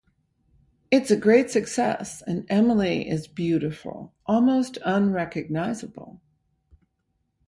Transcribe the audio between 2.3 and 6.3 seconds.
Emily is beautiful, almost unrecognizable.